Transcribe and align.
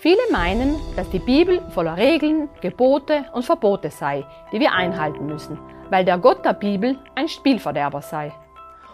Viele 0.00 0.20
meinen, 0.30 0.76
dass 0.94 1.10
die 1.10 1.18
Bibel 1.18 1.60
voller 1.70 1.96
Regeln, 1.96 2.48
Gebote 2.60 3.24
und 3.32 3.44
Verbote 3.44 3.90
sei, 3.90 4.24
die 4.52 4.60
wir 4.60 4.72
einhalten 4.72 5.26
müssen, 5.26 5.58
weil 5.90 6.04
der 6.04 6.18
Gott 6.18 6.44
der 6.44 6.52
Bibel 6.52 6.96
ein 7.16 7.26
Spielverderber 7.26 8.00
sei. 8.00 8.32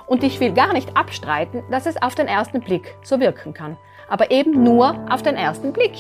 Und 0.06 0.24
ich 0.24 0.40
will 0.40 0.54
gar 0.54 0.72
nicht 0.72 0.96
abstreiten, 0.96 1.62
dass 1.70 1.84
es 1.84 2.00
auf 2.00 2.14
den 2.14 2.26
ersten 2.26 2.62
Blick 2.62 2.96
so 3.02 3.20
wirken 3.20 3.52
kann, 3.52 3.76
aber 4.08 4.30
eben 4.30 4.62
nur 4.62 4.98
auf 5.10 5.20
den 5.20 5.36
ersten 5.36 5.74
Blick. 5.74 5.92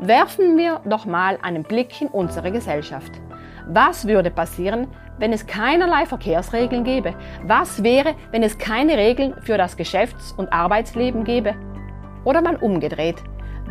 Werfen 0.00 0.58
wir 0.58 0.80
doch 0.84 1.06
mal 1.06 1.38
einen 1.42 1.62
Blick 1.62 2.00
in 2.00 2.08
unsere 2.08 2.50
Gesellschaft. 2.50 3.12
Was 3.68 4.08
würde 4.08 4.32
passieren, 4.32 4.88
wenn 5.16 5.32
es 5.32 5.46
keinerlei 5.46 6.06
Verkehrsregeln 6.06 6.82
gäbe? 6.82 7.14
Was 7.44 7.84
wäre, 7.84 8.16
wenn 8.32 8.42
es 8.42 8.58
keine 8.58 8.96
Regeln 8.96 9.36
für 9.42 9.58
das 9.58 9.76
Geschäfts- 9.76 10.32
und 10.32 10.52
Arbeitsleben 10.52 11.22
gäbe? 11.22 11.54
Oder 12.24 12.42
mal 12.42 12.56
umgedreht. 12.56 13.22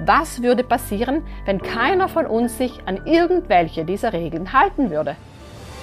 Was 0.05 0.41
würde 0.41 0.64
passieren, 0.64 1.23
wenn 1.46 1.62
keiner 1.62 2.10
von 2.10 2.25
uns 2.25 2.57
sich 2.57 2.79
an 2.86 3.06
irgendwelche 3.06 3.86
dieser 3.86 4.11
Regeln 4.11 4.51
halten 4.51 4.89
würde? 4.89 5.15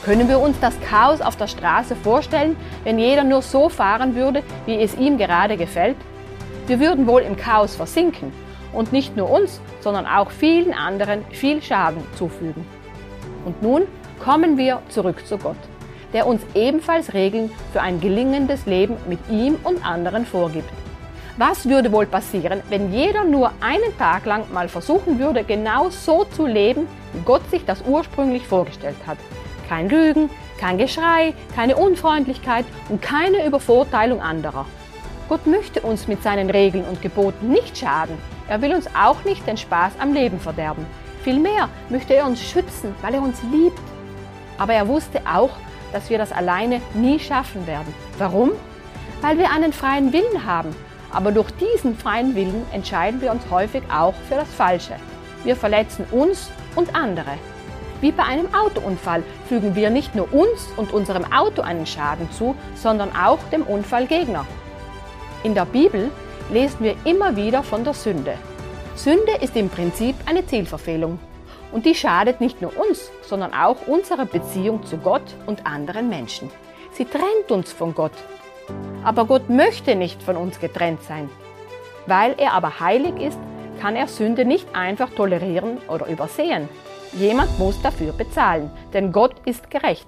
Können 0.05 0.29
wir 0.29 0.41
uns 0.41 0.59
das 0.61 0.75
Chaos 0.81 1.21
auf 1.21 1.37
der 1.37 1.47
Straße 1.47 1.95
vorstellen, 1.95 2.57
wenn 2.85 2.99
jeder 2.99 3.23
nur 3.23 3.43
so 3.43 3.69
fahren 3.69 4.15
würde, 4.15 4.43
wie 4.67 4.81
es 4.81 4.97
ihm 4.97 5.17
gerade 5.19 5.57
gefällt? 5.57 5.97
Wir 6.67 6.81
würden 6.81 7.07
wohl 7.07 7.23
im 7.23 7.37
Chaos 7.37 7.77
versinken 7.77 8.33
und 8.73 8.93
nicht 8.93 9.17
nur 9.17 9.31
uns, 9.31 9.61
sondern 9.81 10.07
auch 10.07 10.31
vielen 10.31 10.73
anderen 10.73 11.25
viel 11.31 11.63
Schaden 11.63 12.03
zufügen. 12.15 12.67
Und 13.45 13.63
nun 13.63 13.83
kommen 14.23 14.57
wir 14.57 14.81
zurück 14.89 15.27
zu 15.27 15.39
Gott, 15.39 15.57
der 16.13 16.27
uns 16.27 16.43
ebenfalls 16.55 17.15
Regeln 17.15 17.51
für 17.73 17.81
ein 17.81 18.01
gelingendes 18.01 18.67
Leben 18.67 18.97
mit 19.09 19.19
ihm 19.31 19.57
und 19.65 19.85
anderen 19.85 20.27
vorgibt. 20.27 20.71
Was 21.37 21.69
würde 21.69 21.93
wohl 21.93 22.07
passieren, 22.07 22.61
wenn 22.69 22.93
jeder 22.93 23.25
nur 23.25 23.53
einen 23.61 23.97
Tag 23.99 24.27
lang 24.27 24.53
mal 24.53 24.69
versuchen 24.69 25.19
würde, 25.19 25.45
genau 25.45 25.89
so 25.89 26.25
zu 26.25 26.47
leben, 26.47 26.89
wie 27.13 27.21
Gott 27.21 27.49
sich 27.51 27.65
das 27.65 27.83
ursprünglich 27.87 28.47
vorgestellt 28.47 28.97
hat? 29.07 29.19
Kein 29.69 29.89
Lügen, 29.89 30.29
kein 30.59 30.77
Geschrei, 30.77 31.35
keine 31.55 31.77
Unfreundlichkeit 31.77 32.65
und 32.89 33.01
keine 33.01 33.47
Übervorteilung 33.47 34.21
anderer. 34.21 34.67
Gott 35.29 35.47
möchte 35.47 35.81
uns 35.83 36.09
mit 36.09 36.23
seinen 36.23 36.51
Regeln 36.51 36.85
und 36.85 37.01
Geboten 37.01 37.51
nicht 37.51 37.79
schaden. 37.79 38.19
Er 38.49 38.61
will 38.61 38.75
uns 38.75 38.89
auch 39.01 39.25
nicht 39.25 39.47
den 39.47 39.57
Spaß 39.57 39.93
am 40.01 40.13
Leben 40.13 40.41
verderben. 40.41 40.85
Vielmehr 41.23 41.69
möchte 41.89 42.15
er 42.15 42.27
uns 42.27 42.43
schützen, 42.43 42.95
weil 43.03 43.15
er 43.15 43.23
uns 43.23 43.41
liebt. 43.53 43.79
Aber 44.59 44.75
er 44.75 44.89
wusste 44.89 45.21
auch, 45.33 45.51
dass 45.93 46.11
wir 46.11 46.19
das 46.19 46.33
alleine 46.33 46.81
nie 46.95 47.21
schaffen 47.21 47.67
werden. 47.69 47.95
Warum? 48.19 48.51
Weil 49.21 49.39
wir 49.39 49.51
einen 49.51 49.73
freien 49.73 50.13
Willen 50.13 50.45
haben 50.45 50.75
aber 51.13 51.33
durch 51.33 51.51
diesen 51.53 51.97
freien 51.97 52.35
Willen 52.35 52.65
entscheiden 52.73 53.21
wir 53.21 53.33
uns 53.33 53.43
häufig 53.51 53.83
auch 53.93 54.15
für 54.29 54.37
das 54.37 54.53
Falsche. 54.53 54.95
Wir 55.45 55.57
verletzen 55.57 56.05
uns 56.11 56.51
und 56.77 56.95
andere. 56.95 57.33
Wie 58.01 58.13
bei 58.13 58.23
einem 58.23 58.49
Autounfall 58.55 59.23
fügen 59.49 59.75
wir 59.75 59.91
nicht 59.91 60.15
nur 60.15 60.33
uns 60.33 60.69
und 60.77 60.93
unserem 60.93 61.31
Auto 61.33 61.63
einen 61.63 61.87
Schaden 61.87 62.31
zu, 62.33 62.55
sondern 62.75 63.11
auch 63.15 63.39
dem 63.53 63.63
Unfallgegner. 63.63 64.47
In 65.43 65.55
der 65.55 65.67
Bibel 65.67 66.11
lesen 66.51 66.79
wir 66.81 66.97
immer 67.05 67.37
wieder 67.37 67.63
von 67.63 67.85
der 67.85 67.95
Sünde. 67.95 68.35
Sünde 68.95 69.33
ist 69.41 69.57
im 69.57 69.69
Prinzip 69.69 70.17
eine 70.27 70.47
Zielverfehlung. 70.47 71.19
Und 71.73 71.87
die 71.87 71.95
schadet 71.95 72.41
nicht 72.41 72.61
nur 72.61 72.73
uns, 72.77 73.11
sondern 73.23 73.55
auch 73.55 73.87
unserer 73.87 74.27
Beziehung 74.27 74.85
zu 74.85 74.97
Gott 74.99 75.23
und 75.47 75.67
anderen 75.67 76.09
Menschen. 76.09 76.51
Sie 76.93 77.05
trennt 77.05 77.51
uns 77.51 77.73
von 77.73 77.95
Gott 77.95 78.13
aber 79.05 79.25
Gott 79.25 79.49
möchte 79.49 79.95
nicht 79.95 80.23
von 80.23 80.37
uns 80.37 80.61
getrennt 80.61 81.03
sein. 81.03 81.29
Weil 82.07 82.35
er 82.39 82.53
aber 82.53 82.81
heilig 82.81 83.19
ist, 83.21 83.39
kann 83.81 83.97
er 83.97 84.09
Sünde 84.09 84.45
nicht 84.45 84.75
einfach 84.75 85.11
tolerieren 85.11 85.79
oder 85.89 86.07
übersehen. 86.07 86.69
Jemand 87.13 87.59
muss 87.59 87.81
dafür 87.83 88.13
bezahlen, 88.13 88.71
denn 88.93 89.11
Gott 89.11 89.35
ist 89.45 89.71
gerecht. 89.71 90.07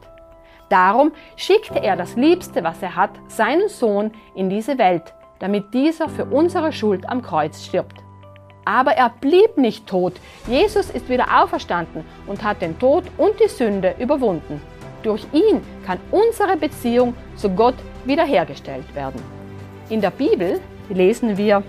Darum 0.69 1.13
schickte 1.37 1.83
er 1.83 1.97
das 1.97 2.17
Liebste, 2.17 2.65
was 2.65 2.83
er 2.83 2.97
hat, 2.97 3.11
seinen 3.29 3.69
Sohn 3.69 4.13
in 4.35 4.49
diese 4.49 4.79
Welt, 4.79 5.13
damit 5.39 5.75
dieser 5.75 6.09
für 6.09 6.25
unsere 6.25 6.73
Schuld 6.73 7.09
am 7.09 7.23
Kreuz 7.23 7.65
stirbt. 7.65 7.99
Aber 8.65 8.93
er 8.93 9.11
blieb 9.21 9.59
nicht 9.59 9.87
tot. 9.87 10.15
Jesus 10.47 10.89
ist 10.91 11.09
wieder 11.09 11.43
auferstanden 11.43 12.05
und 12.27 12.45
hat 12.45 12.63
den 12.63 12.79
Tod 12.79 13.05
und 13.19 13.41
die 13.41 13.49
Sünde 13.49 13.95
überwunden. 13.99 14.63
Durch 15.03 15.27
ihn 15.33 15.61
kann 15.85 15.99
unsere 16.13 16.57
Beziehung 16.57 17.15
zu 17.35 17.51
Gott 17.51 17.75
wiederhergestellt 18.05 18.95
werden. 18.95 19.23
In 19.89 20.01
der 20.01 20.11
Bibel 20.11 20.61
lesen 20.89 21.37
wir, 21.37 21.63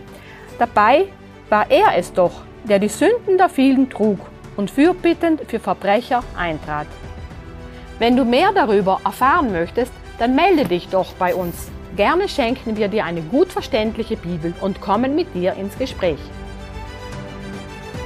dabei 0.60 1.06
war 1.50 1.70
er 1.70 1.98
es 1.98 2.14
doch, 2.14 2.42
der 2.64 2.80
die 2.80 2.88
Sünden 2.90 3.38
der 3.38 3.50
vielen 3.50 3.90
trug 3.90 4.20
und 4.56 4.72
fürbittend 4.72 5.42
für 5.48 5.60
Verbrecher 5.60 6.24
eintrat. 6.38 6.88
Wenn 8.00 8.16
du 8.16 8.26
mehr 8.26 8.52
darüber 8.54 9.00
erfahren 9.04 9.52
möchtest, 9.52 9.92
dann 10.20 10.36
melde 10.36 10.66
dich 10.66 10.90
doch 10.90 11.14
bei 11.14 11.36
uns. 11.36 11.70
Gerne 11.96 12.28
schenken 12.28 12.76
wir 12.76 12.88
dir 12.88 13.06
eine 13.06 13.22
gut 13.22 13.52
verständliche 13.52 14.18
Bibel 14.18 14.54
und 14.62 14.82
kommen 14.82 15.16
mit 15.16 15.34
dir 15.36 15.54
ins 15.54 15.78
Gespräch. 15.78 16.20